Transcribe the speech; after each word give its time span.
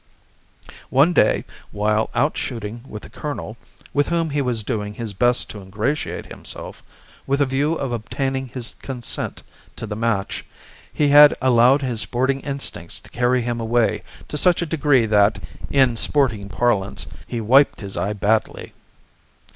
One 0.89 1.13
day 1.13 1.45
while 1.71 2.09
out 2.15 2.35
shooting 2.35 2.83
with 2.87 3.03
the 3.03 3.09
colonel, 3.11 3.55
with 3.93 4.07
whom 4.09 4.31
he 4.31 4.41
was 4.41 4.63
doing 4.63 4.95
his 4.95 5.13
best 5.13 5.47
to 5.51 5.61
ingratiate 5.61 6.25
himself, 6.25 6.81
with 7.27 7.39
a 7.39 7.45
view 7.45 7.75
to 7.75 7.93
obtaining 7.93 8.47
his 8.47 8.73
consent 8.81 9.43
to 9.75 9.85
the 9.85 9.95
match, 9.95 10.43
he 10.91 11.09
had 11.09 11.37
allowed 11.39 11.83
his 11.83 12.01
sporting 12.01 12.39
instincts 12.39 12.99
to 13.01 13.11
carry 13.11 13.41
him 13.43 13.59
away 13.59 14.01
to 14.27 14.39
such 14.39 14.63
a 14.63 14.65
degree 14.65 15.05
that, 15.05 15.37
in 15.69 15.95
sporting 15.95 16.49
parlance, 16.49 17.05
he 17.27 17.39
wiped 17.39 17.81
his 17.81 17.95
eye 17.95 18.13
badly. 18.13 18.73